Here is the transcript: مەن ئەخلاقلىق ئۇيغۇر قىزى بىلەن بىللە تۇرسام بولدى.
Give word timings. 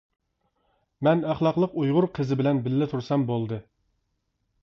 مەن 1.07 1.19
ئەخلاقلىق 1.33 1.75
ئۇيغۇر 1.83 2.07
قىزى 2.17 2.39
بىلەن 2.41 2.63
بىللە 2.67 2.87
تۇرسام 2.95 3.27
بولدى. 3.33 3.61